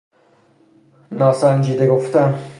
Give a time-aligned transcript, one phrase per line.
[1.11, 2.39] ناسنجیده گفتن